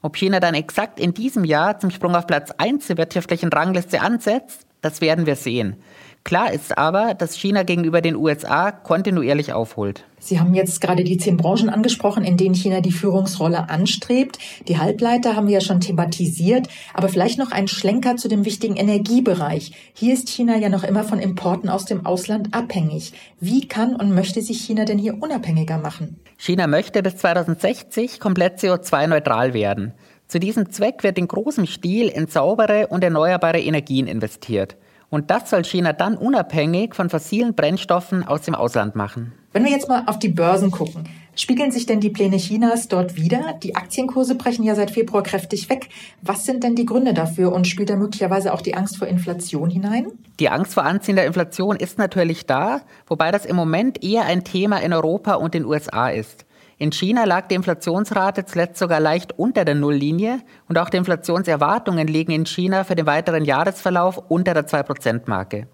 Ob 0.01 0.15
China 0.15 0.39
dann 0.39 0.53
exakt 0.53 0.99
in 0.99 1.13
diesem 1.13 1.43
Jahr 1.43 1.79
zum 1.79 1.89
Sprung 1.89 2.15
auf 2.15 2.27
Platz 2.27 2.51
1 2.51 2.87
der 2.87 2.97
wirtschaftlichen 2.97 3.49
Rangliste 3.49 4.01
ansetzt, 4.01 4.65
das 4.81 5.01
werden 5.01 5.25
wir 5.25 5.35
sehen. 5.35 5.77
Klar 6.23 6.51
ist 6.51 6.75
aber, 6.77 7.13
dass 7.13 7.35
China 7.35 7.61
gegenüber 7.61 8.01
den 8.01 8.15
USA 8.15 8.71
kontinuierlich 8.71 9.53
aufholt. 9.53 10.05
Sie 10.19 10.39
haben 10.39 10.55
jetzt 10.55 10.81
gerade 10.81 11.03
die 11.03 11.17
zehn 11.17 11.37
Branchen 11.37 11.69
angesprochen, 11.69 12.23
in 12.23 12.35
denen 12.35 12.55
China 12.55 12.81
die 12.81 12.91
Führungsrolle 12.91 13.69
anstrebt. 13.69 14.39
Die 14.67 14.79
Halbleiter 14.79 15.35
haben 15.35 15.45
wir 15.45 15.55
ja 15.55 15.61
schon 15.61 15.81
thematisiert, 15.81 16.67
aber 16.95 17.09
vielleicht 17.09 17.37
noch 17.37 17.51
ein 17.51 17.67
Schlenker 17.67 18.15
zu 18.15 18.27
dem 18.27 18.43
wichtigen 18.43 18.75
Energiebereich. 18.75 19.71
Hier 19.93 20.15
ist 20.15 20.29
China 20.29 20.57
ja 20.57 20.69
noch 20.69 20.83
immer 20.83 21.03
von 21.03 21.19
Importen 21.19 21.69
aus 21.69 21.85
dem 21.85 22.07
Ausland 22.07 22.55
abhängig. 22.55 23.13
Wie 23.39 23.67
kann 23.67 23.95
und 23.95 24.15
möchte 24.15 24.41
sich 24.41 24.61
China 24.61 24.85
denn 24.85 24.97
hier 24.97 25.21
unabhängiger 25.21 25.77
machen? 25.77 26.19
China 26.37 26.67
möchte 26.67 27.01
bis 27.01 27.17
2060 27.17 28.19
komplett 28.19 28.59
CO2-neutral 28.59 29.53
werden. 29.53 29.93
Zu 30.27 30.39
diesem 30.39 30.71
Zweck 30.71 31.03
wird 31.03 31.17
in 31.17 31.27
großem 31.27 31.65
Stil 31.65 32.07
in 32.07 32.27
saubere 32.27 32.87
und 32.87 33.03
erneuerbare 33.03 33.59
Energien 33.59 34.07
investiert. 34.07 34.75
Und 35.09 35.29
das 35.31 35.49
soll 35.49 35.63
China 35.63 35.93
dann 35.93 36.17
unabhängig 36.17 36.95
von 36.95 37.09
fossilen 37.09 37.53
Brennstoffen 37.53 38.23
aus 38.23 38.41
dem 38.41 38.55
Ausland 38.55 38.95
machen. 38.95 39.33
Wenn 39.53 39.63
wir 39.63 39.71
jetzt 39.71 39.87
mal 39.87 40.03
auf 40.07 40.19
die 40.19 40.29
Börsen 40.29 40.71
gucken, 40.71 41.07
spiegeln 41.35 41.71
sich 41.71 41.85
denn 41.85 41.99
die 41.99 42.09
Pläne 42.09 42.37
Chinas 42.37 42.87
dort 42.87 43.15
wieder? 43.15 43.55
Die 43.61 43.75
Aktienkurse 43.75 44.35
brechen 44.35 44.63
ja 44.63 44.75
seit 44.75 44.91
Februar 44.91 45.23
kräftig 45.23 45.69
weg. 45.69 45.89
Was 46.21 46.45
sind 46.45 46.63
denn 46.63 46.75
die 46.75 46.85
Gründe 46.85 47.13
dafür 47.13 47.53
und 47.53 47.67
spielt 47.67 47.89
da 47.89 47.95
möglicherweise 47.95 48.53
auch 48.53 48.61
die 48.61 48.75
Angst 48.75 48.97
vor 48.97 49.07
Inflation 49.07 49.69
hinein? 49.69 50.07
Die 50.39 50.49
Angst 50.49 50.73
vor 50.73 50.83
anziehender 50.83 51.25
Inflation 51.25 51.75
ist 51.75 51.97
natürlich 51.97 52.45
da, 52.45 52.81
wobei 53.07 53.31
das 53.31 53.45
im 53.45 53.55
Moment 53.55 54.03
eher 54.03 54.25
ein 54.25 54.43
Thema 54.43 54.77
in 54.77 54.93
Europa 54.93 55.35
und 55.35 55.53
den 55.53 55.65
USA 55.65 56.09
ist. 56.09 56.45
In 56.77 56.91
China 56.91 57.23
lag 57.23 57.47
die 57.47 57.55
Inflationsrate 57.55 58.45
zuletzt 58.45 58.79
sogar 58.79 58.99
leicht 58.99 59.39
unter 59.39 59.63
der 59.63 59.75
Nulllinie 59.75 60.41
und 60.67 60.77
auch 60.77 60.89
die 60.89 60.97
Inflationserwartungen 60.97 62.07
liegen 62.07 62.33
in 62.33 62.45
China 62.45 62.83
für 62.83 62.95
den 62.95 63.05
weiteren 63.05 63.45
Jahresverlauf 63.45 64.17
unter 64.27 64.53
der 64.53 64.67
2%-Marke. 64.67 65.67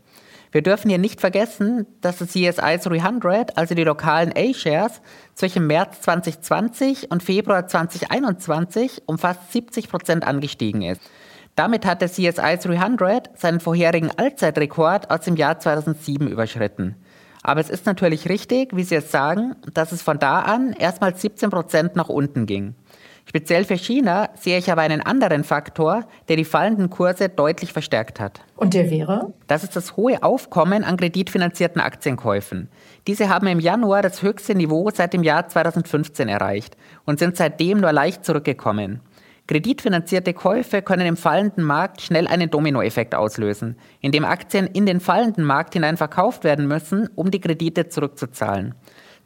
Wir 0.51 0.61
dürfen 0.61 0.89
hier 0.89 0.97
nicht 0.97 1.21
vergessen, 1.21 1.87
dass 2.01 2.17
das 2.17 2.29
CSI 2.29 2.77
300, 2.77 3.57
also 3.57 3.73
die 3.73 3.85
lokalen 3.85 4.33
A-Shares, 4.35 5.01
zwischen 5.33 5.65
März 5.65 6.01
2020 6.01 7.09
und 7.09 7.23
Februar 7.23 7.67
2021 7.67 9.03
um 9.05 9.17
fast 9.17 9.53
70 9.53 9.89
Prozent 9.89 10.27
angestiegen 10.27 10.81
ist. 10.81 11.01
Damit 11.55 11.85
hat 11.85 12.01
der 12.01 12.09
CSI 12.09 12.57
300 12.57 13.39
seinen 13.39 13.61
vorherigen 13.61 14.11
Allzeitrekord 14.11 15.09
aus 15.09 15.21
dem 15.21 15.37
Jahr 15.37 15.59
2007 15.59 16.27
überschritten. 16.27 16.95
Aber 17.43 17.61
es 17.61 17.69
ist 17.69 17.85
natürlich 17.85 18.29
richtig, 18.29 18.75
wie 18.75 18.83
Sie 18.83 18.95
es 18.95 19.09
sagen, 19.09 19.55
dass 19.73 19.91
es 19.91 20.01
von 20.01 20.19
da 20.19 20.41
an 20.41 20.73
erstmal 20.73 21.15
17 21.15 21.49
Prozent 21.49 21.95
nach 21.95 22.09
unten 22.09 22.45
ging. 22.45 22.75
Speziell 23.25 23.63
für 23.63 23.75
China 23.75 24.29
sehe 24.35 24.57
ich 24.57 24.71
aber 24.71 24.81
einen 24.81 25.01
anderen 25.01 25.43
Faktor, 25.43 26.05
der 26.27 26.35
die 26.35 26.45
fallenden 26.45 26.89
Kurse 26.89 27.29
deutlich 27.29 27.71
verstärkt 27.71 28.19
hat. 28.19 28.41
Und 28.55 28.73
der 28.73 28.89
wäre? 28.89 29.33
Das 29.47 29.63
ist 29.63 29.75
das 29.75 29.95
hohe 29.95 30.21
Aufkommen 30.23 30.83
an 30.83 30.97
kreditfinanzierten 30.97 31.81
Aktienkäufen. 31.81 32.69
Diese 33.07 33.29
haben 33.29 33.47
im 33.47 33.59
Januar 33.59 34.01
das 34.01 34.21
höchste 34.21 34.55
Niveau 34.55 34.89
seit 34.93 35.13
dem 35.13 35.23
Jahr 35.23 35.47
2015 35.47 36.27
erreicht 36.27 36.75
und 37.05 37.19
sind 37.19 37.37
seitdem 37.37 37.79
nur 37.79 37.93
leicht 37.93 38.25
zurückgekommen. 38.25 39.01
Kreditfinanzierte 39.47 40.33
Käufe 40.33 40.81
können 40.81 41.05
im 41.05 41.17
fallenden 41.17 41.63
Markt 41.65 42.01
schnell 42.01 42.27
einen 42.27 42.49
Dominoeffekt 42.49 43.13
auslösen, 43.13 43.75
indem 43.99 44.23
Aktien 44.23 44.67
in 44.67 44.85
den 44.85 45.01
fallenden 45.01 45.43
Markt 45.43 45.73
hinein 45.73 45.97
verkauft 45.97 46.43
werden 46.43 46.67
müssen, 46.67 47.09
um 47.15 47.31
die 47.31 47.41
Kredite 47.41 47.89
zurückzuzahlen. 47.89 48.75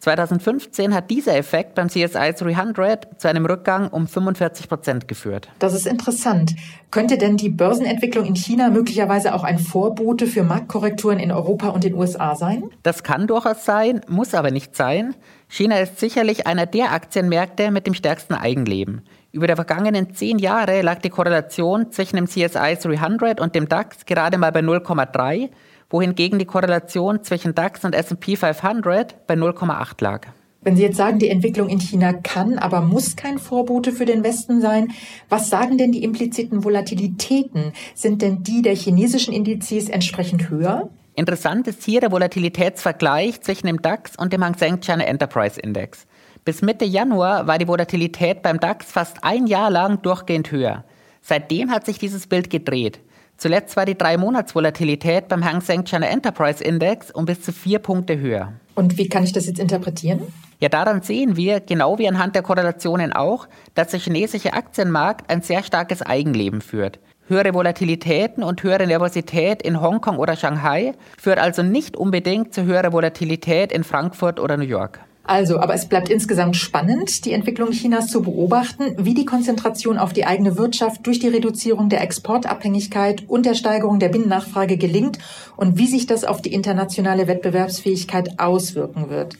2015 0.05 0.93
hat 0.93 1.09
dieser 1.09 1.35
Effekt 1.35 1.73
beim 1.73 1.89
CSI 1.89 2.33
300 2.37 3.19
zu 3.19 3.27
einem 3.27 3.47
Rückgang 3.47 3.87
um 3.87 4.07
45 4.07 4.69
Prozent 4.69 5.07
geführt. 5.07 5.49
Das 5.57 5.73
ist 5.73 5.87
interessant. 5.87 6.55
Könnte 6.91 7.17
denn 7.17 7.37
die 7.37 7.49
Börsenentwicklung 7.49 8.25
in 8.25 8.35
China 8.35 8.69
möglicherweise 8.69 9.33
auch 9.33 9.43
ein 9.43 9.57
Vorbote 9.57 10.27
für 10.27 10.43
Marktkorrekturen 10.43 11.17
in 11.17 11.31
Europa 11.31 11.69
und 11.69 11.83
den 11.83 11.95
USA 11.95 12.35
sein? 12.35 12.65
Das 12.83 13.01
kann 13.01 13.25
durchaus 13.25 13.65
sein, 13.65 14.01
muss 14.07 14.35
aber 14.35 14.51
nicht 14.51 14.75
sein. 14.75 15.15
China 15.47 15.79
ist 15.79 15.99
sicherlich 15.99 16.45
einer 16.45 16.67
der 16.67 16.91
Aktienmärkte 16.91 17.71
mit 17.71 17.87
dem 17.87 17.95
stärksten 17.95 18.35
Eigenleben. 18.35 19.01
Über 19.31 19.47
die 19.47 19.55
vergangenen 19.55 20.13
zehn 20.13 20.37
Jahre 20.37 20.83
lag 20.83 20.99
die 20.99 21.09
Korrelation 21.09 21.91
zwischen 21.91 22.17
dem 22.17 22.27
CSI 22.27 22.77
300 22.79 23.41
und 23.41 23.55
dem 23.55 23.67
DAX 23.67 24.05
gerade 24.05 24.37
mal 24.37 24.51
bei 24.51 24.59
0,3, 24.59 25.49
wohingegen 25.89 26.39
die 26.39 26.45
Korrelation 26.45 27.23
zwischen 27.23 27.55
DAX 27.55 27.85
und 27.85 27.95
S&P 27.95 28.35
500 28.35 29.27
bei 29.27 29.35
0,8 29.35 30.01
lag. 30.01 30.27
Wenn 30.65 30.75
Sie 30.75 30.81
jetzt 30.81 30.97
sagen, 30.97 31.19
die 31.19 31.29
Entwicklung 31.29 31.69
in 31.69 31.79
China 31.79 32.11
kann, 32.11 32.57
aber 32.57 32.81
muss 32.81 33.15
kein 33.15 33.37
Vorbote 33.37 33.91
für 33.91 34.05
den 34.05 34.23
Westen 34.23 34.61
sein, 34.61 34.93
was 35.29 35.49
sagen 35.51 35.77
denn 35.77 35.91
die 35.91 36.03
impliziten 36.03 36.63
Volatilitäten? 36.63 37.71
Sind 37.93 38.23
denn 38.23 38.41
die 38.41 38.63
der 38.63 38.75
chinesischen 38.75 39.31
Indizes 39.31 39.89
entsprechend 39.89 40.49
höher? 40.49 40.89
Interessant 41.13 41.67
ist 41.67 41.83
hier 41.83 42.01
der 42.01 42.11
Volatilitätsvergleich 42.11 43.41
zwischen 43.41 43.67
dem 43.67 43.81
DAX 43.81 44.15
und 44.17 44.33
dem 44.33 44.43
Hang 44.43 44.57
Seng 44.57 44.81
China 44.81 45.03
Enterprise 45.03 45.61
Index. 45.61 46.07
Bis 46.45 46.63
Mitte 46.63 46.85
Januar 46.85 47.45
war 47.45 47.59
die 47.59 47.67
Volatilität 47.67 48.41
beim 48.41 48.59
DAX 48.59 48.91
fast 48.91 49.23
ein 49.23 49.45
Jahr 49.45 49.69
lang 49.69 50.01
durchgehend 50.01 50.51
höher. 50.51 50.83
Seitdem 51.21 51.69
hat 51.69 51.85
sich 51.85 51.99
dieses 51.99 52.25
Bild 52.27 52.49
gedreht. 52.49 52.99
Zuletzt 53.37 53.75
war 53.75 53.85
die 53.85 53.97
Drei-Monats-Volatilität 53.97 55.27
beim 55.27 55.43
Hang 55.43 55.61
Seng 55.61 55.83
China 55.83 56.07
Enterprise 56.07 56.63
Index 56.63 57.11
um 57.11 57.25
bis 57.25 57.41
zu 57.41 57.51
vier 57.51 57.79
Punkte 57.79 58.17
höher. 58.17 58.53
Und 58.75 58.97
wie 58.97 59.09
kann 59.09 59.23
ich 59.23 59.33
das 59.33 59.45
jetzt 59.45 59.59
interpretieren? 59.59 60.21
Ja, 60.59 60.69
daran 60.69 61.01
sehen 61.01 61.35
wir, 61.35 61.59
genau 61.59 61.97
wie 61.99 62.07
anhand 62.07 62.35
der 62.35 62.41
Korrelationen 62.41 63.11
auch, 63.11 63.47
dass 63.73 63.89
der 63.89 63.99
chinesische 63.99 64.53
Aktienmarkt 64.53 65.29
ein 65.29 65.41
sehr 65.41 65.63
starkes 65.63 66.01
Eigenleben 66.01 66.61
führt. 66.61 66.99
Höhere 67.27 67.53
Volatilitäten 67.53 68.43
und 68.43 68.61
höhere 68.63 68.85
Nervosität 68.87 69.61
in 69.63 69.81
Hongkong 69.81 70.17
oder 70.17 70.35
Shanghai 70.35 70.93
führt 71.19 71.39
also 71.39 71.63
nicht 71.63 71.97
unbedingt 71.97 72.53
zu 72.53 72.63
höherer 72.63 72.93
Volatilität 72.93 73.71
in 73.71 73.83
Frankfurt 73.83 74.39
oder 74.39 74.57
New 74.57 74.63
York. 74.63 74.99
Also, 75.27 75.59
aber 75.59 75.73
es 75.73 75.87
bleibt 75.87 76.09
insgesamt 76.09 76.55
spannend, 76.55 77.25
die 77.25 77.33
Entwicklung 77.33 77.71
Chinas 77.71 78.07
zu 78.07 78.21
beobachten, 78.21 78.95
wie 78.97 79.15
die 79.15 79.25
Konzentration 79.25 79.97
auf 79.97 80.13
die 80.13 80.25
eigene 80.25 80.55
Wirtschaft 80.55 81.05
durch 81.07 81.19
die 81.19 81.27
Reduzierung 81.27 81.89
der 81.89 82.01
Exportabhängigkeit 82.01 83.23
und 83.27 83.45
der 83.45 83.55
Steigerung 83.55 83.99
der 83.99 84.09
Binnennachfrage 84.09 84.77
gelingt 84.77 85.17
und 85.57 85.79
wie 85.79 85.87
sich 85.87 86.05
das 86.05 86.25
auf 86.25 86.43
die 86.43 86.53
internationale 86.53 87.27
Wettbewerbsfähigkeit 87.27 88.39
auswirken 88.39 89.09
wird. 89.09 89.35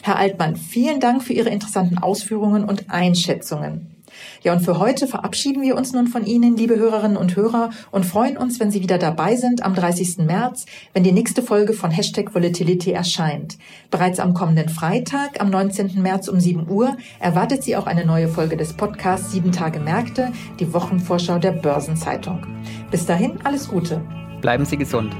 Herr 0.00 0.16
Altmann, 0.16 0.56
vielen 0.56 1.00
Dank 1.00 1.22
für 1.22 1.34
Ihre 1.34 1.50
interessanten 1.50 1.98
Ausführungen 1.98 2.64
und 2.64 2.88
Einschätzungen. 2.88 3.95
Ja, 4.46 4.52
und 4.52 4.60
für 4.60 4.78
heute 4.78 5.08
verabschieden 5.08 5.60
wir 5.60 5.74
uns 5.74 5.92
nun 5.92 6.06
von 6.06 6.24
Ihnen, 6.24 6.56
liebe 6.56 6.76
Hörerinnen 6.76 7.16
und 7.16 7.34
Hörer, 7.34 7.70
und 7.90 8.06
freuen 8.06 8.36
uns, 8.36 8.60
wenn 8.60 8.70
Sie 8.70 8.80
wieder 8.80 8.96
dabei 8.96 9.34
sind 9.34 9.64
am 9.64 9.74
30. 9.74 10.18
März, 10.18 10.66
wenn 10.92 11.02
die 11.02 11.10
nächste 11.10 11.42
Folge 11.42 11.72
von 11.72 11.90
Hashtag 11.90 12.32
Volatility 12.32 12.92
erscheint. 12.92 13.58
Bereits 13.90 14.20
am 14.20 14.34
kommenden 14.34 14.68
Freitag, 14.68 15.40
am 15.40 15.50
19. 15.50 16.00
März 16.00 16.28
um 16.28 16.38
7 16.38 16.70
Uhr, 16.70 16.96
erwartet 17.18 17.64
Sie 17.64 17.74
auch 17.74 17.88
eine 17.88 18.06
neue 18.06 18.28
Folge 18.28 18.56
des 18.56 18.72
Podcasts 18.72 19.32
7 19.32 19.50
Tage 19.50 19.80
Märkte, 19.80 20.30
die 20.60 20.72
Wochenvorschau 20.72 21.40
der 21.40 21.50
Börsenzeitung. 21.50 22.46
Bis 22.92 23.04
dahin, 23.04 23.40
alles 23.42 23.66
Gute. 23.66 24.00
Bleiben 24.42 24.64
Sie 24.64 24.76
gesund. 24.76 25.12